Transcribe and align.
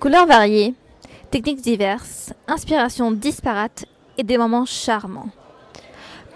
Couleurs 0.00 0.26
variées, 0.26 0.74
techniques 1.32 1.60
diverses, 1.60 2.32
inspirations 2.46 3.10
disparates 3.10 3.84
et 4.16 4.22
des 4.22 4.38
moments 4.38 4.64
charmants. 4.64 5.30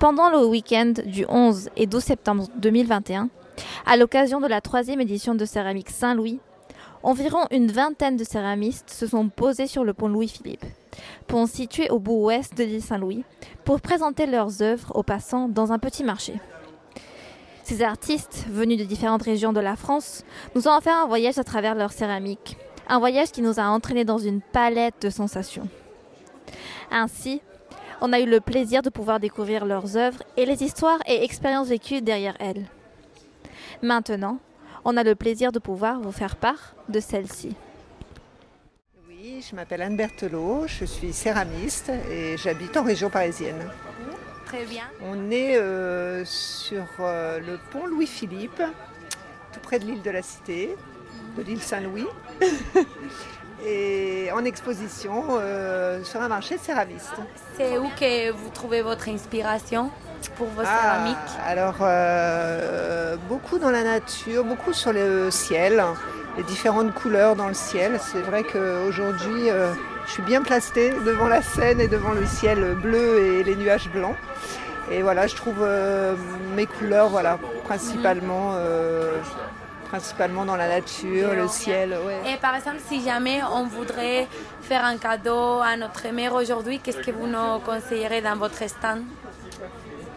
Pendant 0.00 0.30
le 0.30 0.44
week-end 0.44 0.94
du 1.06 1.24
11 1.28 1.70
et 1.76 1.86
12 1.86 2.02
septembre 2.02 2.48
2021, 2.56 3.28
à 3.86 3.96
l'occasion 3.96 4.40
de 4.40 4.48
la 4.48 4.60
troisième 4.60 5.00
édition 5.00 5.36
de 5.36 5.44
Céramique 5.44 5.90
Saint-Louis, 5.90 6.40
environ 7.04 7.44
une 7.52 7.70
vingtaine 7.70 8.16
de 8.16 8.24
céramistes 8.24 8.90
se 8.90 9.06
sont 9.06 9.28
posés 9.28 9.68
sur 9.68 9.84
le 9.84 9.94
pont 9.94 10.08
Louis-Philippe, 10.08 10.66
pont 11.28 11.46
situé 11.46 11.88
au 11.88 12.00
bout 12.00 12.20
ouest 12.24 12.58
de 12.58 12.64
l'île 12.64 12.82
Saint-Louis, 12.82 13.24
pour 13.64 13.80
présenter 13.80 14.26
leurs 14.26 14.60
œuvres 14.60 14.90
aux 14.96 15.04
passants 15.04 15.48
dans 15.48 15.70
un 15.70 15.78
petit 15.78 16.02
marché. 16.02 16.34
Ces 17.62 17.84
artistes, 17.84 18.44
venus 18.50 18.78
de 18.78 18.84
différentes 18.84 19.22
régions 19.22 19.52
de 19.52 19.60
la 19.60 19.76
France, 19.76 20.24
nous 20.56 20.66
ont 20.66 20.80
fait 20.80 20.90
un 20.90 21.06
voyage 21.06 21.38
à 21.38 21.44
travers 21.44 21.76
leur 21.76 21.92
céramique, 21.92 22.56
un 22.88 22.98
voyage 22.98 23.30
qui 23.30 23.42
nous 23.42 23.58
a 23.58 23.64
entraînés 23.64 24.04
dans 24.04 24.18
une 24.18 24.40
palette 24.40 25.02
de 25.02 25.10
sensations. 25.10 25.68
Ainsi, 26.90 27.40
on 28.00 28.12
a 28.12 28.20
eu 28.20 28.26
le 28.26 28.40
plaisir 28.40 28.82
de 28.82 28.90
pouvoir 28.90 29.20
découvrir 29.20 29.64
leurs 29.64 29.96
œuvres 29.96 30.22
et 30.36 30.44
les 30.44 30.62
histoires 30.62 30.98
et 31.06 31.24
expériences 31.24 31.68
vécues 31.68 32.02
derrière 32.02 32.36
elles. 32.40 32.66
Maintenant, 33.82 34.38
on 34.84 34.96
a 34.96 35.04
le 35.04 35.14
plaisir 35.14 35.52
de 35.52 35.58
pouvoir 35.58 36.00
vous 36.00 36.12
faire 36.12 36.36
part 36.36 36.74
de 36.88 37.00
celle-ci. 37.00 37.54
Oui, 39.08 39.44
je 39.48 39.54
m'appelle 39.54 39.82
Anne 39.82 39.96
Berthelot, 39.96 40.66
je 40.66 40.84
suis 40.84 41.12
céramiste 41.12 41.92
et 42.10 42.36
j'habite 42.36 42.76
en 42.76 42.82
région 42.82 43.08
parisienne. 43.08 43.70
Très 44.46 44.64
bien. 44.66 44.84
On 45.00 45.30
est 45.30 45.56
euh, 45.56 46.24
sur 46.24 46.84
euh, 47.00 47.38
le 47.38 47.58
pont 47.70 47.86
Louis-Philippe, 47.86 48.62
tout 49.52 49.60
près 49.60 49.78
de 49.78 49.84
l'île 49.84 50.02
de 50.02 50.10
la 50.10 50.22
Cité, 50.22 50.76
de 51.36 51.42
l'île 51.42 51.62
Saint-Louis, 51.62 52.06
et 53.66 54.30
en 54.32 54.44
exposition 54.44 55.24
euh, 55.30 56.02
sur 56.04 56.20
un 56.20 56.28
marché 56.28 56.56
de 56.56 56.60
céramistes. 56.60 57.14
C'est 57.56 57.78
où 57.78 57.88
que 57.98 58.30
vous 58.30 58.50
trouvez 58.50 58.82
votre 58.82 59.08
inspiration 59.08 59.90
pour 60.36 60.46
vos 60.48 60.62
Ah, 60.64 60.80
céramiques 60.80 61.16
alors, 61.46 61.76
euh, 61.80 63.16
beaucoup 63.28 63.58
dans 63.58 63.70
la 63.70 63.82
nature, 63.82 64.44
beaucoup 64.44 64.72
sur 64.72 64.92
le 64.92 65.30
ciel, 65.30 65.82
les 66.36 66.42
différentes 66.44 66.94
couleurs 66.94 67.36
dans 67.36 67.48
le 67.48 67.54
ciel. 67.54 67.98
C'est 68.00 68.20
vrai 68.20 68.44
qu'aujourd'hui, 68.44 69.50
euh, 69.50 69.72
je 70.06 70.12
suis 70.12 70.22
bien 70.22 70.42
placée 70.42 70.92
devant 71.04 71.28
la 71.28 71.42
Seine 71.42 71.80
et 71.80 71.88
devant 71.88 72.12
le 72.12 72.24
ciel 72.26 72.74
bleu 72.74 73.18
et 73.18 73.44
les 73.44 73.56
nuages 73.56 73.90
blancs. 73.90 74.16
Et 74.90 75.02
voilà, 75.02 75.26
je 75.26 75.36
trouve 75.36 75.64
mes 76.54 76.66
couleurs, 76.66 77.08
voilà, 77.08 77.38
principalement, 77.64 78.56
principalement 79.96 80.44
dans 80.46 80.56
la 80.56 80.68
nature, 80.68 81.34
le 81.34 81.48
ciel. 81.48 81.90
ouais. 82.06 82.32
Et 82.32 82.36
par 82.38 82.54
exemple, 82.58 82.80
si 82.88 82.98
jamais 83.04 83.38
on 83.58 83.64
voudrait 83.76 84.26
faire 84.62 84.84
un 84.92 84.96
cadeau 84.96 85.44
à 85.72 85.76
notre 85.76 86.04
mère 86.18 86.32
aujourd'hui, 86.34 86.78
qu'est-ce 86.82 87.02
que 87.06 87.10
vous 87.18 87.26
nous 87.26 87.58
conseillerez 87.70 88.22
dans 88.22 88.36
votre 88.44 88.62
stand? 88.74 89.02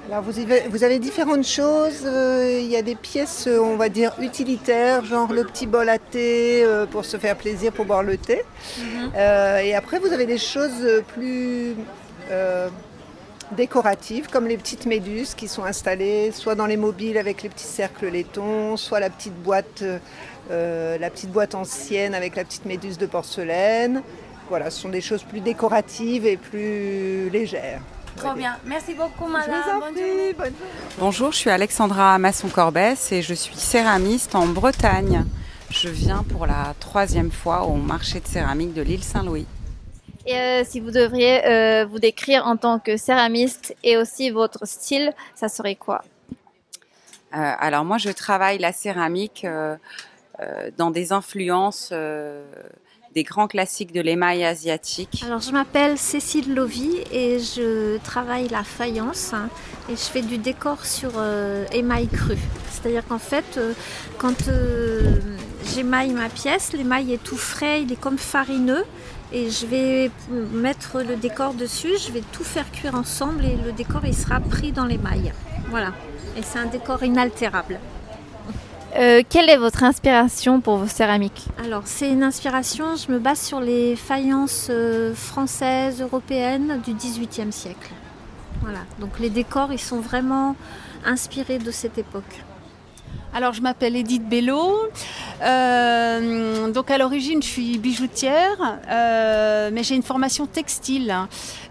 Alors 0.07 0.21
vous 0.27 0.37
avez, 0.39 0.61
vous 0.73 0.83
avez 0.87 0.99
différentes 1.09 1.47
choses. 1.59 2.03
Euh, 2.05 2.59
Il 2.63 2.69
y 2.75 2.77
a 2.77 2.83
des 2.91 2.95
pièces, 3.09 3.47
euh, 3.47 3.59
on 3.59 3.75
va 3.75 3.89
dire, 3.89 4.11
utilitaires, 4.29 5.03
genre 5.03 5.33
le 5.33 5.43
petit 5.43 5.67
bol 5.67 5.89
à 5.89 5.97
thé 5.97 6.63
euh, 6.63 6.85
pour 6.85 7.03
se 7.11 7.17
faire 7.17 7.35
plaisir 7.35 7.69
pour 7.73 7.85
boire 7.85 8.03
le 8.03 8.15
thé. 8.17 8.43
Euh, 9.17 9.57
et 9.57 9.75
après, 9.75 9.97
vous 9.99 10.11
avez 10.13 10.27
des 10.35 10.37
choses 10.37 10.79
plus 11.13 11.75
décoratives, 13.51 14.27
comme 14.29 14.47
les 14.47 14.57
petites 14.57 14.85
méduses 14.85 15.33
qui 15.35 15.47
sont 15.47 15.63
installées 15.63 16.31
soit 16.31 16.55
dans 16.55 16.65
les 16.65 16.77
mobiles 16.77 17.17
avec 17.17 17.43
les 17.43 17.49
petits 17.49 17.63
cercles 17.65 18.07
laitons, 18.07 18.77
soit 18.77 18.99
la 18.99 19.09
petite 19.09 19.35
boîte, 19.35 19.83
euh, 20.51 20.97
la 20.97 21.09
petite 21.09 21.31
boîte 21.31 21.55
ancienne 21.55 22.15
avec 22.15 22.35
la 22.35 22.43
petite 22.43 22.65
méduse 22.65 22.97
de 22.97 23.05
porcelaine. 23.05 24.01
Voilà, 24.49 24.69
ce 24.69 24.81
sont 24.81 24.89
des 24.89 25.01
choses 25.01 25.23
plus 25.23 25.41
décoratives 25.41 26.25
et 26.25 26.37
plus 26.37 27.29
légères. 27.29 27.81
Trop 28.15 28.33
bien. 28.33 28.55
Merci 28.65 28.93
beaucoup, 28.93 29.27
Je 29.27 29.31
madame. 29.33 29.61
vous 29.63 29.71
en 29.71 29.79
Bonne 29.79 29.93
prie, 29.93 30.01
journée. 30.07 30.33
bonne 30.37 30.53
Bonjour, 30.99 31.31
je 31.31 31.37
suis 31.37 31.49
Alexandra 31.49 32.17
Masson-Corbès 32.17 33.11
et 33.11 33.21
je 33.21 33.33
suis 33.33 33.55
céramiste 33.57 34.35
en 34.35 34.45
Bretagne. 34.47 35.25
Je 35.69 35.89
viens 35.89 36.23
pour 36.29 36.45
la 36.45 36.73
troisième 36.79 37.31
fois 37.31 37.63
au 37.63 37.73
marché 37.73 38.21
de 38.21 38.27
céramique 38.27 38.73
de 38.73 38.81
l'île 38.81 39.03
Saint-Louis. 39.03 39.47
Et 40.25 40.35
euh, 40.35 40.63
si 40.65 40.79
vous 40.79 40.91
devriez 40.91 41.45
euh, 41.45 41.85
vous 41.85 41.99
décrire 41.99 42.47
en 42.47 42.57
tant 42.57 42.79
que 42.79 42.97
céramiste 42.97 43.75
et 43.83 43.97
aussi 43.97 44.31
votre 44.31 44.67
style, 44.67 45.13
ça 45.35 45.49
serait 45.49 45.75
quoi? 45.75 46.03
Euh, 47.35 47.37
alors 47.59 47.85
moi, 47.85 47.97
je 47.97 48.09
travaille 48.09 48.57
la 48.57 48.71
céramique 48.71 49.45
euh, 49.45 49.75
euh, 50.39 50.71
dans 50.77 50.89
des 50.89 51.11
influences 51.11 51.89
euh, 51.91 52.43
des 53.13 53.23
grands 53.23 53.47
classiques 53.47 53.93
de 53.93 54.01
l'émail 54.01 54.43
asiatique. 54.43 55.23
Alors, 55.25 55.39
je 55.39 55.51
m'appelle 55.51 55.97
Cécile 55.97 56.53
Lovy 56.53 57.01
et 57.11 57.39
je 57.39 57.97
travaille 57.99 58.49
la 58.49 58.63
faïence 58.63 59.33
hein, 59.33 59.49
et 59.89 59.93
je 59.93 60.01
fais 60.01 60.21
du 60.21 60.37
décor 60.37 60.85
sur 60.85 61.11
euh, 61.17 61.65
émail 61.71 62.07
cru. 62.07 62.37
C'est-à-dire 62.71 63.07
qu'en 63.07 63.19
fait, 63.19 63.57
euh, 63.57 63.73
quand 64.17 64.49
euh, 64.49 65.17
j'émaille 65.73 66.11
ma 66.11 66.27
pièce, 66.27 66.73
l'émail 66.73 67.13
est 67.13 67.23
tout 67.23 67.37
frais, 67.37 67.83
il 67.83 67.91
est 67.93 67.99
comme 67.99 68.17
farineux 68.17 68.83
et 69.31 69.49
je 69.49 69.65
vais 69.65 70.11
mettre 70.53 70.99
le 71.01 71.15
décor 71.15 71.53
dessus, 71.53 71.93
je 72.05 72.11
vais 72.11 72.23
tout 72.31 72.43
faire 72.43 72.71
cuire 72.71 72.95
ensemble 72.95 73.43
et 73.45 73.55
le 73.55 73.71
décor 73.71 74.01
il 74.05 74.15
sera 74.15 74.39
pris 74.39 74.71
dans 74.71 74.85
l'émail. 74.85 75.33
Voilà. 75.69 75.91
Et 76.37 76.41
c'est 76.43 76.59
un 76.59 76.65
décor 76.65 77.03
inaltérable. 77.03 77.79
Euh, 78.97 79.23
Quelle 79.27 79.49
est 79.49 79.57
votre 79.57 79.83
inspiration 79.83 80.61
pour 80.61 80.77
vos 80.77 80.87
céramiques 80.87 81.47
Alors, 81.65 81.81
c'est 81.85 82.09
une 82.09 82.23
inspiration, 82.23 82.95
je 82.95 83.11
me 83.11 83.19
base 83.19 83.41
sur 83.41 83.59
les 83.59 83.97
faïences 83.97 84.67
euh, 84.69 85.13
françaises, 85.13 86.01
européennes 86.01 86.81
du 86.85 86.93
XVIIIe 86.93 87.51
siècle. 87.51 87.91
Voilà, 88.61 88.79
donc 88.99 89.19
les 89.19 89.29
décors, 89.29 89.73
ils 89.73 89.79
sont 89.79 89.99
vraiment 89.99 90.55
inspirés 91.05 91.57
de 91.57 91.71
cette 91.71 91.97
époque. 91.97 92.41
Alors, 93.33 93.51
je 93.51 93.61
m'appelle 93.61 93.97
Edith 93.97 94.27
Bello. 94.29 94.77
Euh, 95.41 96.71
donc, 96.71 96.89
à 96.91 96.97
l'origine, 96.97 97.41
je 97.41 97.47
suis 97.47 97.77
bijoutière, 97.77 98.79
euh, 98.89 99.69
mais 99.71 99.83
j'ai 99.83 99.95
une 99.95 100.03
formation 100.03 100.45
textile. 100.45 101.13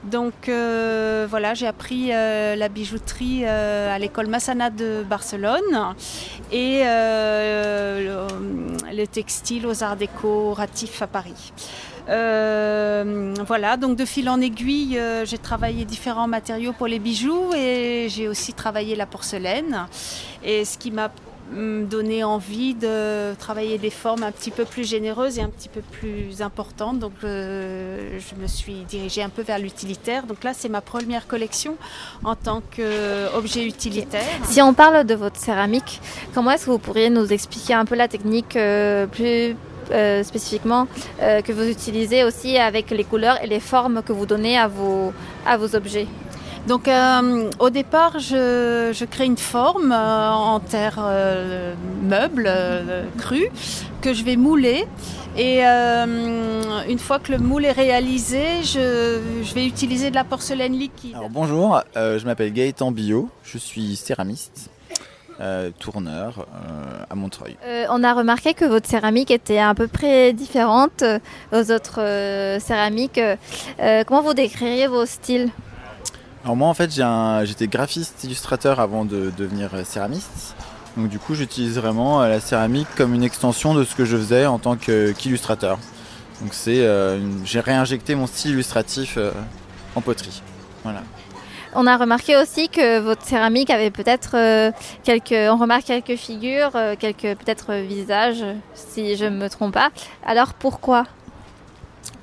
Donc, 0.04 0.48
euh, 0.48 1.26
voilà, 1.28 1.54
j'ai 1.54 1.66
appris 1.66 2.08
la 2.08 2.68
bijouterie 2.68 3.46
à 3.46 3.98
l'école 3.98 4.26
Massana 4.26 4.70
de 4.70 5.02
Barcelone 5.08 5.94
et 6.52 6.82
le, 6.84 8.26
le 8.92 9.06
textile 9.06 9.66
aux 9.66 9.82
Arts 9.82 9.96
Déco 9.96 10.52
Ratif 10.52 11.02
à 11.02 11.06
Paris. 11.06 11.52
Voilà, 12.06 13.76
donc 13.76 13.96
de 13.96 14.04
fil 14.04 14.28
en 14.28 14.40
aiguille, 14.40 15.00
j'ai 15.24 15.38
travaillé 15.38 15.84
différents 15.84 16.28
matériaux 16.28 16.72
pour 16.72 16.86
les 16.86 16.98
bijoux 16.98 17.52
et 17.56 18.08
j'ai 18.10 18.28
aussi 18.28 18.52
travaillé 18.52 18.94
la 18.94 19.06
porcelaine. 19.06 19.86
Et 20.44 20.64
ce 20.66 20.76
qui 20.76 20.90
m'a 20.90 21.10
donné 21.52 22.24
envie 22.24 22.74
de 22.74 23.34
travailler 23.34 23.78
des 23.78 23.90
formes 23.90 24.22
un 24.22 24.32
petit 24.32 24.50
peu 24.50 24.64
plus 24.64 24.88
généreuses 24.88 25.38
et 25.38 25.42
un 25.42 25.48
petit 25.48 25.68
peu 25.68 25.80
plus 25.80 26.42
importantes. 26.42 26.98
Donc 26.98 27.12
euh, 27.22 28.18
je 28.18 28.40
me 28.40 28.46
suis 28.46 28.84
dirigée 28.88 29.22
un 29.22 29.28
peu 29.28 29.42
vers 29.42 29.58
l'utilitaire. 29.58 30.24
Donc 30.24 30.42
là, 30.42 30.52
c'est 30.54 30.68
ma 30.68 30.80
première 30.80 31.26
collection 31.26 31.76
en 32.24 32.34
tant 32.34 32.62
qu'objet 32.74 33.64
utilitaire. 33.66 34.22
Si 34.44 34.62
on 34.62 34.74
parle 34.74 35.04
de 35.04 35.14
votre 35.14 35.38
céramique, 35.38 36.00
comment 36.34 36.50
est-ce 36.50 36.66
que 36.66 36.70
vous 36.70 36.78
pourriez 36.78 37.10
nous 37.10 37.32
expliquer 37.32 37.74
un 37.74 37.84
peu 37.84 37.94
la 37.94 38.08
technique 38.08 38.56
euh, 38.56 39.06
plus 39.06 39.56
euh, 39.90 40.22
spécifiquement 40.22 40.88
que 41.20 41.52
vous 41.52 41.68
utilisez 41.68 42.24
aussi 42.24 42.56
avec 42.56 42.90
les 42.90 43.04
couleurs 43.04 43.42
et 43.42 43.46
les 43.46 43.60
formes 43.60 44.02
que 44.02 44.12
vous 44.12 44.24
donnez 44.24 44.56
à 44.58 44.66
vos, 44.66 45.12
à 45.46 45.58
vos 45.58 45.76
objets? 45.76 46.06
Donc 46.66 46.88
euh, 46.88 47.50
au 47.58 47.68
départ, 47.68 48.18
je, 48.18 48.90
je 48.92 49.04
crée 49.04 49.26
une 49.26 49.36
forme 49.36 49.92
euh, 49.92 50.30
en 50.30 50.60
terre 50.60 50.98
euh, 50.98 51.74
meuble 52.02 52.46
euh, 52.46 53.04
crue 53.18 53.50
que 54.00 54.14
je 54.14 54.24
vais 54.24 54.36
mouler. 54.36 54.86
Et 55.36 55.66
euh, 55.66 56.06
une 56.88 56.98
fois 56.98 57.18
que 57.18 57.32
le 57.32 57.38
moule 57.38 57.64
est 57.66 57.72
réalisé, 57.72 58.62
je, 58.62 59.20
je 59.42 59.54
vais 59.54 59.66
utiliser 59.66 60.08
de 60.10 60.14
la 60.14 60.24
porcelaine 60.24 60.72
liquide. 60.72 61.14
Alors 61.14 61.28
bonjour, 61.28 61.82
euh, 61.96 62.18
je 62.18 62.24
m'appelle 62.24 62.52
Gaëtan 62.52 62.92
Billot, 62.92 63.28
je 63.42 63.58
suis 63.58 63.96
céramiste, 63.96 64.70
euh, 65.40 65.70
tourneur 65.78 66.46
euh, 66.54 67.04
à 67.10 67.14
Montreuil. 67.14 67.56
Euh, 67.66 67.84
on 67.90 68.02
a 68.04 68.14
remarqué 68.14 68.54
que 68.54 68.64
votre 68.64 68.88
céramique 68.88 69.30
était 69.30 69.58
à 69.58 69.74
peu 69.74 69.88
près 69.88 70.32
différente 70.32 71.04
aux 71.52 71.70
autres 71.72 72.00
euh, 72.00 72.58
céramiques. 72.60 73.20
Euh, 73.20 74.04
comment 74.06 74.22
vous 74.22 74.34
décririez 74.34 74.86
vos 74.86 75.04
styles? 75.04 75.50
Alors 76.44 76.56
moi 76.56 76.68
en 76.68 76.74
fait 76.74 76.90
j'étais 77.46 77.66
graphiste 77.68 78.22
illustrateur 78.24 78.78
avant 78.78 79.04
de 79.06 79.32
devenir 79.36 79.70
euh, 79.74 79.82
céramiste. 79.84 80.54
Donc 80.96 81.08
du 81.08 81.18
coup 81.18 81.34
j'utilise 81.34 81.78
vraiment 81.78 82.22
euh, 82.22 82.28
la 82.28 82.38
céramique 82.40 82.86
comme 82.96 83.14
une 83.14 83.24
extension 83.24 83.74
de 83.74 83.82
ce 83.82 83.94
que 83.94 84.04
je 84.04 84.16
faisais 84.16 84.44
en 84.44 84.58
tant 84.58 84.76
qu'illustrateur. 84.76 85.78
Donc 86.42 86.52
c'est 86.52 86.84
euh, 86.84 87.18
une- 87.18 87.40
j'ai 87.46 87.60
réinjecté 87.60 88.14
mon 88.14 88.26
style 88.26 88.50
illustratif 88.52 89.14
euh, 89.16 89.30
en 89.96 90.02
poterie. 90.02 90.42
Voilà. 90.82 91.02
On 91.74 91.86
a 91.86 91.96
remarqué 91.96 92.36
aussi 92.36 92.68
que 92.68 93.00
votre 93.00 93.24
céramique 93.24 93.70
avait 93.70 93.90
peut-être 93.90 94.36
euh, 94.36 94.70
quelques, 95.02 95.32
on 95.32 95.56
remarque 95.56 95.84
quelques 95.84 96.16
figures, 96.16 96.72
quelques 97.00 97.36
peut-être 97.38 97.74
visages, 97.74 98.44
si 98.74 99.16
je 99.16 99.24
ne 99.24 99.36
me 99.36 99.48
trompe 99.48 99.72
pas. 99.74 99.90
Alors 100.26 100.52
pourquoi? 100.52 101.04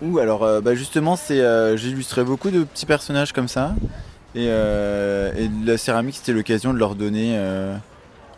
Ou 0.01 0.19
alors, 0.19 0.61
bah, 0.61 0.73
justement, 0.73 1.15
c'est 1.17 1.41
j'ai 1.77 1.89
illustré 1.89 2.23
beaucoup 2.23 2.49
de 2.49 2.63
petits 2.63 2.85
personnages 2.85 3.33
comme 3.33 3.49
ça. 3.49 3.75
Et, 4.35 4.47
la 4.47 5.77
céramique, 5.77 6.15
c'était 6.15 6.33
l'occasion 6.33 6.73
de 6.73 6.79
leur 6.79 6.95
donner, 6.95 7.37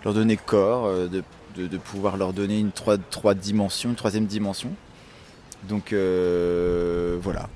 leur 0.03 0.13
donner 0.13 0.37
corps, 0.37 0.89
de, 0.91 1.23
de, 1.55 1.77
pouvoir 1.77 2.17
leur 2.17 2.33
donner 2.33 2.59
une 2.59 2.71
trois, 2.71 2.97
trois 2.97 3.33
dimensions, 3.33 3.89
une 3.89 3.95
troisième 3.95 4.25
dimension. 4.25 4.71
Donc 5.69 5.93
voilà. 5.93 7.47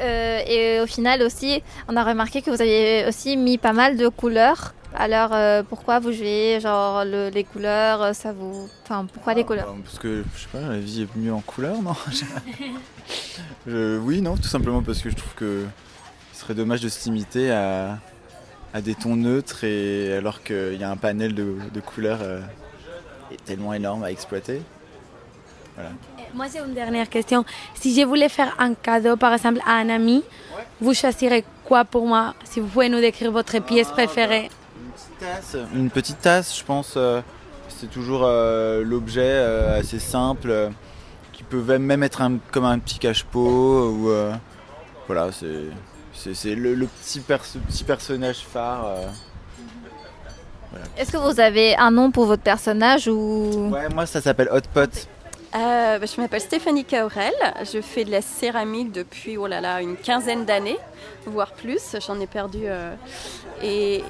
Euh, 0.00 0.40
et 0.46 0.80
au 0.80 0.86
final 0.86 1.22
aussi, 1.22 1.62
on 1.88 1.96
a 1.96 2.04
remarqué 2.04 2.42
que 2.42 2.50
vous 2.50 2.60
avez 2.60 3.06
aussi 3.06 3.36
mis 3.36 3.58
pas 3.58 3.72
mal 3.72 3.96
de 3.96 4.08
couleurs. 4.08 4.74
Alors 4.94 5.30
euh, 5.32 5.62
pourquoi 5.66 6.00
vous 6.00 6.12
jouez 6.12 6.58
genre 6.60 7.04
les 7.04 7.44
couleurs 7.44 8.02
euh, 8.02 8.12
Ça 8.12 8.32
vous, 8.32 8.68
enfin 8.84 9.06
pourquoi 9.10 9.32
les 9.32 9.44
couleurs? 9.44 9.74
Parce 9.84 9.98
que 9.98 10.22
je 10.34 10.42
sais 10.42 10.48
pas, 10.52 10.60
la 10.60 10.78
vie 10.78 11.02
est 11.02 11.16
mieux 11.16 11.32
en 11.32 11.40
couleurs, 11.40 11.80
non? 11.82 11.94
Oui, 13.66 14.20
non, 14.20 14.36
tout 14.36 14.48
simplement 14.48 14.82
parce 14.82 15.00
que 15.00 15.08
je 15.08 15.14
trouve 15.14 15.34
que 15.34 15.64
serait 16.42 16.54
dommage 16.54 16.80
de 16.80 16.88
se 16.88 17.04
limiter 17.04 17.50
à, 17.50 17.98
des 18.82 18.94
tons 18.94 19.16
neutres 19.16 19.64
et 19.64 20.14
alors 20.16 20.42
qu'il 20.42 20.76
y 20.76 20.84
a 20.84 20.90
un 20.90 20.96
panel 20.96 21.34
de, 21.34 21.56
de 21.72 21.80
couleurs 21.80 22.20
tellement 23.44 23.74
énorme 23.74 24.04
à 24.04 24.10
exploiter. 24.10 24.62
Voilà. 25.74 25.90
Moi, 26.34 26.46
j'ai 26.52 26.60
une 26.60 26.74
dernière 26.74 27.08
question. 27.08 27.44
Si 27.74 27.94
je 27.94 28.06
voulais 28.06 28.28
faire 28.28 28.54
un 28.58 28.74
cadeau, 28.74 29.16
par 29.16 29.32
exemple, 29.32 29.60
à 29.66 29.72
un 29.72 29.88
ami, 29.88 30.22
vous 30.80 30.94
choisirez 30.94 31.44
quoi 31.64 31.84
pour 31.84 32.06
moi? 32.06 32.34
Si 32.44 32.60
vous 32.60 32.66
pouvez 32.66 32.88
nous 32.88 33.00
décrire 33.00 33.30
votre 33.30 33.58
pièce 33.60 33.88
ah, 33.90 33.94
préférée. 33.94 34.50
Une 34.84 34.90
petite 34.92 35.18
tasse, 35.18 35.56
une 35.74 35.90
petite 35.90 36.20
tasse 36.20 36.58
je 36.58 36.64
pense. 36.64 36.94
Euh, 36.96 37.20
c'est 37.68 37.90
toujours 37.90 38.22
euh, 38.24 38.82
l'objet 38.84 39.20
euh, 39.24 39.80
assez 39.80 39.98
simple, 39.98 40.70
qui 41.32 41.42
peut 41.42 41.78
même 41.78 42.02
être 42.02 42.22
comme 42.50 42.64
un 42.64 42.78
petit 42.78 42.98
cache-pot. 42.98 43.90
Ou, 43.90 44.10
voilà, 45.06 45.32
c'est 45.32 45.66
le, 46.44 46.74
le, 46.74 46.86
petit, 46.86 47.20
petit 47.20 47.84
personnage 47.84 48.38
phare. 48.38 48.86
Est-ce 50.96 51.12
que 51.12 51.16
vous 51.16 51.40
avez 51.40 51.76
un 51.76 51.90
nom 51.90 52.10
pour 52.10 52.26
votre 52.26 52.42
personnage 52.42 53.08
ou? 53.08 53.70
Ouais, 53.72 53.88
moi 53.88 54.06
ça 54.06 54.20
s'appelle 54.20 54.48
Hot 54.52 54.60
Pot. 54.72 55.08
Euh, 55.54 55.98
bah, 55.98 56.06
je 56.06 56.20
m'appelle 56.20 56.40
Stéphanie 56.40 56.84
Caurel. 56.84 57.32
Je 57.70 57.80
fais 57.80 58.04
de 58.04 58.10
la 58.10 58.22
céramique 58.22 58.90
depuis 58.90 59.36
oh 59.36 59.46
là 59.46 59.60
là, 59.60 59.82
une 59.82 59.96
quinzaine 59.96 60.44
d'années, 60.46 60.78
voire 61.26 61.52
plus. 61.52 61.96
J'en 62.06 62.18
ai 62.20 62.26
perdu. 62.26 62.60
Euh, 62.64 62.94
et, 63.62 64.02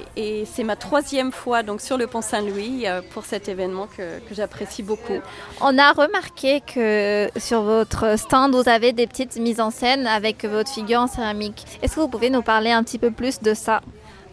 c'est 0.45 0.63
ma 0.63 0.75
troisième 0.75 1.31
fois 1.31 1.61
donc, 1.63 1.81
sur 1.81 1.97
le 1.97 2.07
Pont 2.07 2.21
Saint-Louis 2.21 2.87
euh, 2.87 3.01
pour 3.13 3.25
cet 3.25 3.49
événement 3.49 3.87
que, 3.87 4.19
que 4.19 4.33
j'apprécie 4.33 4.83
beaucoup. 4.83 5.19
On 5.61 5.77
a 5.77 5.91
remarqué 5.91 6.61
que 6.61 7.29
sur 7.37 7.61
votre 7.61 8.17
stand, 8.17 8.55
vous 8.55 8.69
avez 8.69 8.93
des 8.93 9.05
petites 9.05 9.35
mises 9.35 9.59
en 9.59 9.69
scène 9.69 10.07
avec 10.07 10.45
votre 10.45 10.71
figure 10.71 11.01
en 11.01 11.07
céramique. 11.07 11.65
Est-ce 11.81 11.95
que 11.95 11.99
vous 11.99 12.07
pouvez 12.07 12.29
nous 12.29 12.41
parler 12.41 12.71
un 12.71 12.83
petit 12.83 12.99
peu 12.99 13.11
plus 13.11 13.41
de 13.41 13.53
ça? 13.53 13.81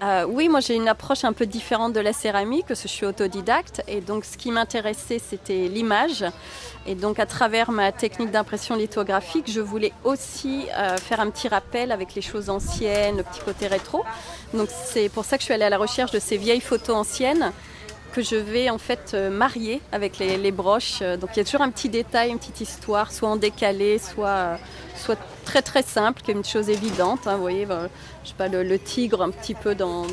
Euh, 0.02 0.24
oui, 0.26 0.48
moi 0.48 0.60
j'ai 0.60 0.74
une 0.74 0.88
approche 0.88 1.24
un 1.24 1.34
peu 1.34 1.44
différente 1.44 1.92
de 1.92 2.00
la 2.00 2.12
céramique, 2.12 2.66
que 2.66 2.74
je 2.74 2.88
suis 2.88 3.04
autodidacte. 3.04 3.82
Et 3.86 4.00
donc 4.00 4.24
ce 4.24 4.38
qui 4.38 4.50
m'intéressait, 4.50 5.18
c'était 5.18 5.68
l'image. 5.68 6.24
Et 6.86 6.94
donc 6.94 7.18
à 7.18 7.26
travers 7.26 7.70
ma 7.70 7.92
technique 7.92 8.30
d'impression 8.30 8.76
lithographique, 8.76 9.50
je 9.50 9.60
voulais 9.60 9.92
aussi 10.04 10.66
euh, 10.78 10.96
faire 10.96 11.20
un 11.20 11.28
petit 11.28 11.48
rappel 11.48 11.92
avec 11.92 12.14
les 12.14 12.22
choses 12.22 12.48
anciennes, 12.48 13.18
le 13.18 13.22
petit 13.22 13.40
côté 13.40 13.66
rétro. 13.66 14.02
Donc 14.54 14.68
c'est 14.70 15.10
pour 15.10 15.24
ça 15.26 15.36
que 15.36 15.42
je 15.42 15.46
suis 15.46 15.54
allée 15.54 15.64
à 15.64 15.70
la 15.70 15.78
recherche 15.78 16.12
de 16.12 16.18
ces 16.18 16.38
vieilles 16.38 16.62
photos 16.62 16.96
anciennes 16.96 17.52
que 18.10 18.22
je 18.22 18.36
vais 18.36 18.70
en 18.70 18.78
fait 18.78 19.12
euh, 19.14 19.30
marier 19.30 19.80
avec 19.92 20.18
les, 20.18 20.50
broches. 20.50 21.00
Donc 21.00 21.30
il 21.34 21.38
y 21.38 21.40
a 21.40 21.44
toujours 21.44 21.62
un 21.62 21.70
petit 21.70 21.88
détail, 21.88 22.30
une 22.30 22.38
petite 22.38 22.60
histoire, 22.60 23.12
soit 23.12 23.28
en 23.28 23.36
décalé, 23.36 23.98
soit, 23.98 24.58
soit 24.96 25.18
très 25.44 25.62
très 25.62 25.82
simple, 25.82 26.20
qui 26.22 26.30
est 26.30 26.34
une 26.34 26.44
chose 26.44 26.68
évidente. 26.68 27.26
Hein, 27.26 27.36
vous 27.36 27.42
voyez, 27.42 27.66
je 28.24 28.28
sais 28.28 28.34
pas, 28.36 28.48
le, 28.48 28.78
tigre 28.78 29.22
un 29.22 29.30
petit 29.30 29.54
peu 29.54 29.74
dans, 29.74 30.06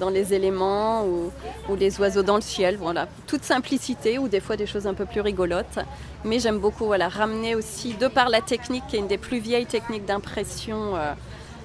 dans, 0.00 0.10
les 0.10 0.34
éléments 0.34 1.04
ou, 1.04 1.30
ou, 1.68 1.76
les 1.76 2.00
oiseaux 2.00 2.22
dans 2.22 2.36
le 2.36 2.42
ciel. 2.42 2.76
Voilà, 2.78 3.08
toute 3.26 3.44
simplicité 3.44 4.18
ou 4.18 4.28
des 4.28 4.40
fois 4.40 4.56
des 4.56 4.66
choses 4.66 4.86
un 4.86 4.94
peu 4.94 5.06
plus 5.06 5.20
rigolotes. 5.20 5.78
Mais 6.24 6.38
j'aime 6.38 6.58
beaucoup 6.58 6.86
voilà, 6.86 7.08
ramener 7.08 7.54
aussi, 7.54 7.94
de 7.94 8.08
par 8.08 8.28
la 8.28 8.40
technique, 8.40 8.84
qui 8.88 8.96
est 8.96 9.00
une 9.00 9.08
des 9.08 9.18
plus 9.18 9.38
vieilles 9.38 9.66
techniques 9.66 10.06
d'impression. 10.06 10.96
Euh, 10.96 11.12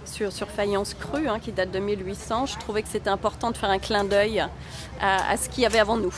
sur, 0.09 0.31
sur, 0.31 0.47
faïence 0.47 0.93
crue, 0.93 1.27
hein, 1.27 1.39
qui 1.39 1.51
date 1.51 1.71
de 1.71 1.79
1800, 1.79 2.47
je 2.47 2.57
trouvais 2.57 2.81
que 2.81 2.89
c'était 2.89 3.09
important 3.09 3.51
de 3.51 3.57
faire 3.57 3.69
un 3.69 3.79
clin 3.79 4.03
d'œil 4.03 4.39
à, 5.01 5.31
à 5.31 5.37
ce 5.37 5.49
qu'il 5.49 5.63
y 5.63 5.65
avait 5.65 5.79
avant 5.79 5.97
nous. 5.97 6.13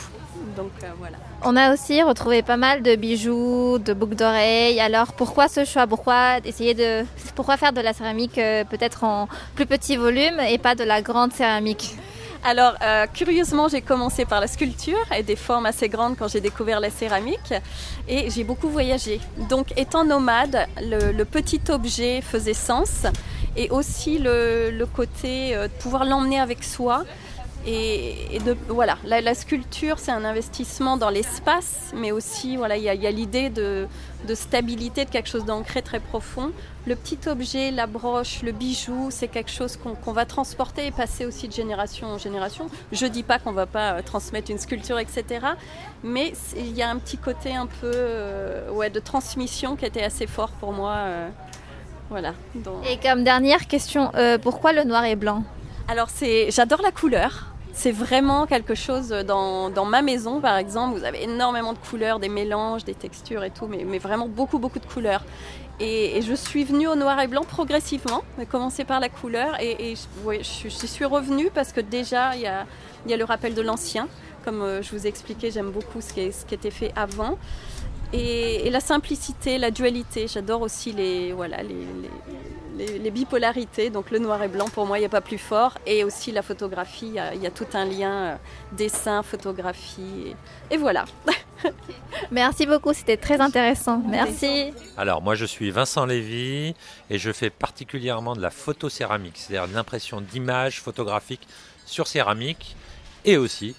Donc 0.56 0.72
euh, 0.82 0.86
voilà. 0.98 1.16
On 1.44 1.56
a 1.56 1.72
aussi 1.72 2.02
retrouvé 2.02 2.42
pas 2.42 2.56
mal 2.56 2.82
de 2.82 2.96
bijoux, 2.96 3.78
de 3.78 3.92
boucles 3.92 4.16
d'oreilles. 4.16 4.80
Alors 4.80 5.12
pourquoi 5.12 5.48
ce 5.48 5.64
choix? 5.64 5.86
Pourquoi 5.86 6.38
essayer 6.44 6.74
de 6.74 7.04
pourquoi 7.34 7.56
faire 7.56 7.72
de 7.72 7.80
la 7.80 7.92
céramique 7.92 8.38
euh, 8.38 8.64
peut-être 8.64 9.04
en 9.04 9.28
plus 9.54 9.66
petit 9.66 9.96
volume 9.96 10.40
et 10.40 10.58
pas 10.58 10.74
de 10.74 10.84
la 10.84 11.02
grande 11.02 11.32
céramique? 11.32 11.96
Alors, 12.44 12.74
euh, 12.82 13.06
curieusement, 13.06 13.68
j'ai 13.68 13.82
commencé 13.82 14.24
par 14.24 14.40
la 14.40 14.48
sculpture 14.48 14.98
et 15.16 15.22
des 15.22 15.36
formes 15.36 15.64
assez 15.64 15.88
grandes 15.88 16.16
quand 16.16 16.26
j'ai 16.26 16.40
découvert 16.40 16.80
la 16.80 16.90
céramique. 16.90 17.54
Et 18.08 18.30
j'ai 18.30 18.42
beaucoup 18.42 18.68
voyagé. 18.68 19.20
Donc, 19.48 19.72
étant 19.76 20.04
nomade, 20.04 20.66
le, 20.80 21.22
petit 21.22 21.60
objet 21.68 22.20
faisait 22.20 22.52
sens. 22.52 23.06
Et 23.56 23.70
aussi 23.70 24.18
le, 24.18 24.84
côté 24.94 25.54
de 25.54 25.68
pouvoir 25.80 26.04
l'emmener 26.04 26.40
avec 26.40 26.64
soi. 26.64 27.04
Et, 27.64 28.40
de, 28.44 28.56
voilà, 28.68 28.98
la, 29.04 29.34
sculpture, 29.34 29.98
c'est 30.00 30.10
un 30.10 30.24
investissement 30.24 30.96
dans 30.96 31.10
l'espace, 31.10 31.92
mais 31.94 32.10
aussi, 32.10 32.56
voilà, 32.56 32.76
il 32.76 32.82
y 32.82 32.88
a, 32.88 33.10
l'idée 33.10 33.50
de, 33.50 33.86
stabilité, 34.34 35.04
de 35.04 35.10
quelque 35.10 35.28
chose 35.28 35.44
d'ancré 35.44 35.80
très 35.80 36.00
profond. 36.00 36.50
Le 36.86 36.96
petit 36.96 37.18
objet, 37.28 37.70
la 37.70 37.86
broche, 37.86 38.42
le 38.42 38.50
bijou, 38.50 39.10
c'est 39.10 39.28
quelque 39.28 39.52
chose 39.52 39.76
qu'on 39.76 40.12
va 40.12 40.26
transporter 40.26 40.86
et 40.86 40.90
passer 40.90 41.24
aussi 41.24 41.46
de 41.46 41.52
génération 41.52 42.08
en 42.08 42.18
génération. 42.18 42.68
Je 42.90 43.06
dis 43.06 43.22
pas 43.22 43.38
qu'on 43.38 43.52
va 43.52 43.66
pas 43.66 43.92
euh, 43.92 44.02
transmettre 44.02 44.50
une 44.50 44.58
sculpture, 44.58 44.98
etc. 44.98 45.46
Mais 46.02 46.32
il 46.56 46.72
y 46.72 46.82
a 46.82 46.90
un 46.90 46.96
petit 46.96 47.18
côté 47.18 47.54
un 47.54 47.66
peu 47.66 47.92
euh, 47.94 48.68
ouais, 48.72 48.90
de 48.90 48.98
transmission 48.98 49.76
qui 49.76 49.84
était 49.84 50.02
assez 50.02 50.26
fort 50.26 50.50
pour 50.50 50.72
moi. 50.72 50.94
Euh, 50.96 51.28
voilà. 52.12 52.34
Et 52.88 52.96
comme 52.98 53.24
dernière 53.24 53.66
question, 53.66 54.12
pourquoi 54.42 54.72
le 54.72 54.84
noir 54.84 55.04
et 55.04 55.16
blanc 55.16 55.42
alors 55.88 56.08
j'adore 56.48 56.80
la 56.82 56.92
couleur. 56.92 57.46
C'est 57.74 57.90
vraiment 57.90 58.46
quelque 58.46 58.74
chose 58.74 59.08
dans, 59.08 59.84
ma 59.84 60.02
maison, 60.02 60.40
par 60.40 60.56
exemple. 60.56 60.98
Vous 60.98 61.04
avez 61.04 61.24
énormément 61.24 61.72
de 61.72 61.78
couleurs, 61.78 62.18
des 62.18 62.28
mélanges, 62.28 62.84
des 62.84 62.94
textures 62.94 63.44
et 63.44 63.50
tout, 63.50 63.66
mais, 63.66 63.98
vraiment 63.98 64.28
beaucoup, 64.28 64.58
beaucoup 64.58 64.78
de 64.78 64.86
couleurs. 64.86 65.24
Et, 65.80 66.20
je 66.22 66.34
suis 66.34 66.64
venue 66.64 66.86
au 66.86 66.94
noir 66.94 67.18
et 67.20 67.26
blanc 67.26 67.42
progressivement. 67.42 68.22
J'ai 68.38 68.46
commencé 68.46 68.84
par 68.84 69.00
la 69.00 69.08
couleur 69.08 69.60
et, 69.60 69.94
je, 70.26 70.68
suis 70.86 71.04
revenue 71.04 71.50
parce 71.52 71.72
que 71.72 71.80
déjà, 71.80 72.36
il 72.36 72.42
y 72.42 72.46
a, 72.46 72.66
le 73.16 73.24
rappel 73.24 73.54
de 73.54 73.62
l'ancien. 73.62 74.06
Comme 74.44 74.60
euh, 74.60 74.82
je 74.82 74.90
vous 74.90 75.06
ai 75.06 75.08
expliqué, 75.08 75.52
j'aime 75.52 75.70
beaucoup 75.70 76.00
ce 76.00 76.12
qui, 76.12 76.32
ce 76.32 76.44
qui 76.44 76.54
était 76.54 76.72
fait 76.72 76.92
avant. 76.96 77.38
Et, 78.12 78.70
la 78.70 78.80
simplicité, 78.80 79.58
la 79.58 79.70
dualité. 79.70 80.26
J'adore 80.28 80.62
aussi 80.62 80.92
les, 80.92 81.32
voilà, 81.32 81.62
les, 81.62 81.86
les, 82.98 83.10
bipolarités, 83.10 83.90
donc 83.90 84.10
le 84.10 84.18
noir 84.18 84.42
et 84.42 84.48
blanc 84.48 84.66
pour 84.72 84.86
moi 84.86 84.98
il 84.98 85.00
n'y 85.00 85.06
a 85.06 85.10
pas 85.10 85.20
plus 85.20 85.38
fort, 85.38 85.78
et 85.86 86.04
aussi 86.04 86.32
la 86.32 86.42
photographie, 86.42 87.18
il 87.34 87.42
y, 87.42 87.46
a 87.46 87.50
tout 87.50 87.66
un 87.74 87.84
lien 87.84 88.12
euh, 88.12 88.36
dessin, 88.72 89.22
photographie, 89.22 90.34
et, 90.70 90.76
voilà. 90.76 91.04
Merci 92.30 92.66
beaucoup, 92.66 92.92
c'était 92.92 93.16
très 93.16 93.40
intéressant. 93.40 94.02
Merci. 94.08 94.72
Alors 94.96 95.22
moi 95.22 95.34
je 95.34 95.44
suis 95.44 95.70
Vincent 95.70 96.06
Lévy 96.06 96.74
et 97.10 97.18
je 97.18 97.30
fais 97.30 97.50
particulièrement 97.50 98.34
de 98.34 98.40
la 98.40 98.50
photocéramique, 98.50 99.36
c'est-à-dire 99.36 99.72
l'impression 99.72 100.20
d'images 100.20 100.80
photographiques 100.80 101.46
sur 101.86 102.06
céramique 102.06 102.76
et 103.24 103.36
aussi 103.36 103.76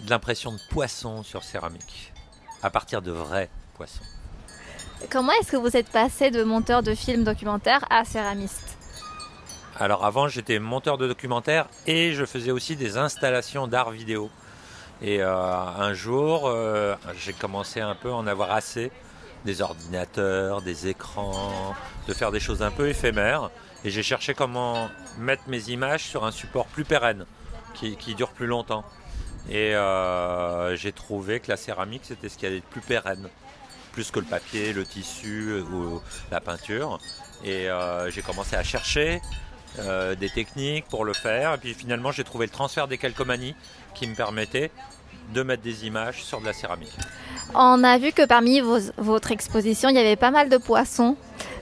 de 0.00 0.10
l'impression 0.10 0.52
de 0.52 0.60
poissons 0.70 1.22
sur 1.22 1.42
céramique, 1.42 2.12
à 2.62 2.70
partir 2.70 3.02
de 3.02 3.10
vrais 3.10 3.48
poissons. 3.74 4.04
Comment 5.10 5.32
est-ce 5.32 5.52
que 5.52 5.56
vous 5.56 5.76
êtes 5.76 5.90
passé 5.90 6.30
de 6.30 6.42
monteur 6.44 6.82
de 6.82 6.94
films 6.94 7.24
documentaires 7.24 7.84
à 7.90 8.04
céramiste 8.04 8.78
Alors 9.78 10.04
avant 10.04 10.28
j'étais 10.28 10.58
monteur 10.58 10.98
de 10.98 11.06
documentaires 11.06 11.68
et 11.86 12.12
je 12.12 12.24
faisais 12.24 12.50
aussi 12.50 12.76
des 12.76 12.96
installations 12.96 13.66
d'art 13.66 13.90
vidéo. 13.90 14.30
Et 15.02 15.22
euh, 15.22 15.34
un 15.34 15.92
jour 15.92 16.44
euh, 16.46 16.94
j'ai 17.18 17.32
commencé 17.32 17.80
un 17.80 17.94
peu 17.94 18.10
à 18.10 18.14
en 18.14 18.26
avoir 18.26 18.52
assez 18.52 18.90
des 19.44 19.60
ordinateurs, 19.60 20.62
des 20.62 20.88
écrans, 20.88 21.74
de 22.08 22.14
faire 22.14 22.32
des 22.32 22.40
choses 22.40 22.62
un 22.62 22.70
peu 22.70 22.88
éphémères. 22.88 23.50
Et 23.84 23.90
j'ai 23.90 24.02
cherché 24.02 24.32
comment 24.32 24.88
mettre 25.18 25.42
mes 25.48 25.68
images 25.68 26.04
sur 26.04 26.24
un 26.24 26.30
support 26.30 26.66
plus 26.66 26.84
pérenne, 26.84 27.26
qui, 27.74 28.14
dure 28.14 28.30
plus 28.30 28.46
longtemps. 28.46 28.84
Et 29.50 29.74
euh, 29.74 30.74
j'ai 30.76 30.92
trouvé 30.92 31.40
que 31.40 31.50
la 31.50 31.58
céramique, 31.58 32.02
c'était 32.04 32.30
ce 32.30 32.38
qui 32.38 32.46
allait 32.46 32.58
être 32.58 32.64
plus 32.64 32.80
pérenne 32.80 33.28
plus 33.94 34.10
que 34.10 34.18
le 34.18 34.26
papier, 34.26 34.72
le 34.72 34.84
tissu 34.84 35.50
euh, 35.50 35.62
ou 35.62 36.02
la 36.30 36.40
peinture. 36.40 36.98
Et 37.44 37.70
euh, 37.70 38.10
j'ai 38.10 38.22
commencé 38.22 38.56
à 38.56 38.64
chercher 38.64 39.22
euh, 39.78 40.14
des 40.16 40.28
techniques 40.28 40.86
pour 40.86 41.04
le 41.04 41.12
faire. 41.12 41.54
Et 41.54 41.58
puis 41.58 41.74
finalement, 41.74 42.10
j'ai 42.10 42.24
trouvé 42.24 42.46
le 42.46 42.52
transfert 42.52 42.88
des 42.88 42.98
calcomanies 42.98 43.54
qui 43.94 44.06
me 44.08 44.14
permettait 44.14 44.70
de 45.32 45.42
mettre 45.42 45.62
des 45.62 45.86
images 45.86 46.22
sur 46.24 46.40
de 46.40 46.46
la 46.46 46.52
céramique. 46.52 46.92
On 47.54 47.84
a 47.84 47.96
vu 47.98 48.12
que 48.12 48.26
parmi 48.26 48.60
votre 48.98 49.30
exposition, 49.30 49.88
il 49.88 49.94
y 49.94 49.98
avait 49.98 50.16
pas 50.16 50.32
mal 50.32 50.48
de 50.48 50.58
poissons. 50.58 51.16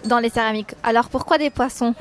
dans 0.04 0.18
les 0.18 0.30
céramiques. 0.30 0.74
Alors 0.82 1.08
pourquoi 1.08 1.38
des 1.38 1.50
poissons? 1.50 1.94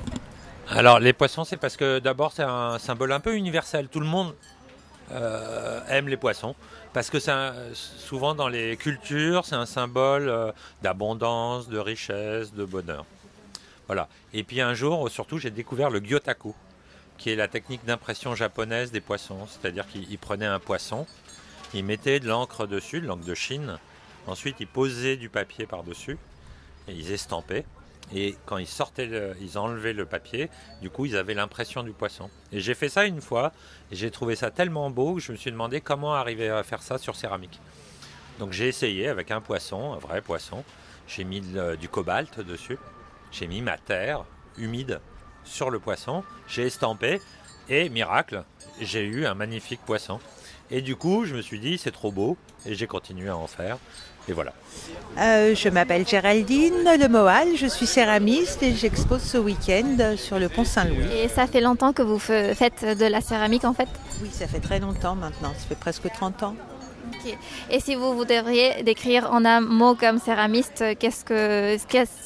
Alors 0.69 1.00
les 1.00 1.13
poissons, 1.13 1.43
c'est 1.43 1.57
parce 1.57 1.77
que 1.77 2.00
d'abord 2.00 2.31
c'est 2.31 2.41
un 2.43 2.79
symbole 2.79 3.11
un 3.11 3.19
peu 3.19 3.35
universel. 3.35 3.89
Tout 3.89 4.00
le 4.00 4.07
monde 4.07 4.33
euh, 5.12 5.82
aime 5.89 6.08
les 6.08 6.18
poissons 6.18 6.56
parce 6.94 7.10
que 7.10 7.18
souvent 7.74 8.36
dans 8.36 8.48
les 8.48 8.75
cultures, 8.77 9.46
c'est 9.46 9.56
un 9.56 9.65
symbole 9.65 10.27
euh, 10.27 10.51
d'abondance, 10.82 11.70
de 11.70 11.77
richesse, 11.77 12.53
de 12.53 12.65
bonheur. 12.65 13.06
Voilà. 13.88 14.10
Et 14.34 14.44
puis 14.44 14.62
un 14.62 14.74
jour, 14.74 15.10
surtout, 15.10 15.38
j'ai 15.38 15.51
découvert 15.51 15.89
le 15.89 16.00
gyotaku, 16.00 16.53
qui 17.18 17.30
est 17.30 17.36
la 17.36 17.48
technique 17.48 17.86
d'impression 17.86 18.36
japonaise 18.36 18.91
des 18.91 19.01
poissons. 19.01 19.48
C'est-à-dire 19.48 19.88
qu'il 19.88 20.18
prenait 20.18 20.46
un 20.46 20.60
poisson, 20.60 21.06
il 21.74 21.86
mettait 21.86 22.20
de 22.20 22.27
l'encre 22.27 22.68
dessus, 22.68 23.01
de 23.01 23.08
l'encre 23.08 23.25
de 23.25 23.36
Chine. 23.36 23.77
Ensuite, 24.27 24.58
il 24.60 24.68
posait 24.68 25.18
du 25.18 25.30
papier 25.30 25.65
par-dessus 25.65 26.18
et 26.88 26.94
ils 26.94 27.12
estampaient. 27.12 27.65
Et 28.13 28.36
quand 28.46 28.58
ils 28.58 28.68
sortaient, 28.68 29.10
ils 29.39 29.58
enlevaient 29.58 29.94
le 29.94 30.06
papier, 30.06 30.50
du 30.82 30.89
coup, 30.89 31.06
ils 31.06 31.15
avaient 31.15 31.34
l'impression 31.34 31.84
du 31.84 31.91
poisson. 31.91 32.30
Et 32.51 32.60
j'ai 32.60 32.74
fait 32.74 32.89
ça 32.89 33.06
une 33.06 33.22
fois, 33.22 33.53
et 33.91 33.96
j'ai 33.96 34.12
trouvé 34.12 34.36
ça 34.36 34.51
tellement 34.51 34.89
beau 34.89 35.15
que 35.15 35.22
je 35.22 35.32
me 35.32 35.38
suis 35.38 35.51
demandé 35.51 35.80
comment 35.80 36.13
arriver 36.13 36.50
à 36.50 36.63
faire 36.63 36.82
ça 36.82 36.98
sur 36.98 37.15
céramique. 37.15 37.60
Donc 38.39 38.51
j'ai 38.51 38.68
essayé 38.68 39.08
avec 39.08 39.32
un 39.32 39.39
poisson, 39.39 39.94
un 39.94 39.98
vrai 39.98 40.22
poisson. 40.22 40.63
J'ai 41.08 41.24
mis 41.24 41.41
du 41.80 41.89
cobalt 41.89 42.39
dessus. 42.39 42.77
J'ai 43.32 43.48
mis 43.48 43.62
ma 43.62 43.77
terre 43.77 44.25
humide 44.58 45.00
sur 45.44 45.70
le 45.70 45.80
poisson. 45.80 46.24
J'ai 46.48 46.63
estampé, 46.63 47.22
et 47.70 47.88
miracle, 47.89 48.44
j'ai 48.82 49.03
eu 49.03 49.25
un 49.25 49.36
magnifique 49.36 49.82
poisson. 49.86 50.20
Et 50.70 50.82
du 50.82 50.96
coup, 50.96 51.25
je 51.25 51.36
me 51.36 51.41
suis 51.41 51.60
dit, 51.60 51.77
c'est 51.77 51.91
trop 51.91 52.12
beau, 52.12 52.38
et 52.65 52.75
j'ai 52.75 52.88
continué 52.88 53.30
à 53.30 53.38
en 53.38 53.48
faire. 53.48 53.77
Et 54.30 54.34
voilà. 54.34 54.53
Euh, 55.18 55.56
je 55.56 55.70
m'appelle 55.70 56.08
Géraldine 56.08 56.84
Lemoal, 57.00 57.56
je 57.56 57.65
suis 57.65 57.88
céramiste 57.88 58.62
et 58.62 58.75
j'expose 58.75 59.24
ce 59.24 59.38
week-end 59.38 60.15
sur 60.15 60.38
le 60.38 60.48
pont 60.48 60.63
Saint-Louis. 60.63 61.08
Et 61.24 61.27
ça 61.27 61.48
fait 61.48 61.62
longtemps 61.62 61.91
que 61.91 62.03
vous 62.03 62.20
faites 62.20 62.86
de 62.86 63.06
la 63.06 63.22
céramique 63.22 63.65
en 63.65 63.74
fait? 63.74 63.89
Oui, 64.22 64.30
ça 64.32 64.48
fait 64.48 64.60
très 64.60 64.80
longtemps 64.80 65.15
maintenant, 65.15 65.53
ça 65.58 65.65
fait 65.68 65.80
presque 65.80 66.12
30 66.12 66.44
ans. 66.44 66.56
Et 67.70 67.80
si 67.80 67.96
vous, 67.96 68.13
vous 68.13 68.25
devriez 68.25 68.84
décrire 68.84 69.32
en 69.32 69.46
un 69.46 69.62
mot 69.62 69.96
comme 69.96 70.20
céramiste, 70.20 70.84
qu'est-ce 71.00 71.25
que, 71.25 71.77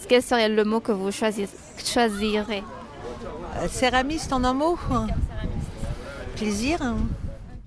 quel 0.08 0.22
serait 0.24 0.50
le 0.50 0.64
mot 0.64 0.80
que 0.80 0.92
vous 0.92 1.12
choisirez? 1.12 2.64
Euh, 3.58 3.68
Céramiste 3.70 4.34
en 4.34 4.44
un 4.44 4.54
mot? 4.54 4.78
Plaisir. 6.36 6.82
Hein. 6.82 6.98